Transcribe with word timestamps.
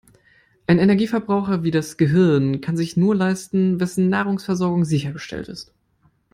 Einen 0.65 0.79
Energieverbraucher 0.79 1.61
wie 1.61 1.69
das 1.69 1.95
Gehirn 1.95 2.59
kann 2.59 2.75
sich 2.75 2.97
nur 2.97 3.15
leisten, 3.15 3.79
wessen 3.79 4.09
Nahrungsversorgung 4.09 4.83
sichergestellt 4.83 5.47
ist. 5.47 5.75